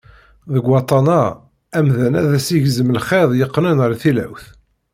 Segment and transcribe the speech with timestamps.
[0.53, 1.21] Deg waṭṭan-a,
[1.77, 4.45] amdan ad as-igzem lxiḍ yeqqnen ar tilawt.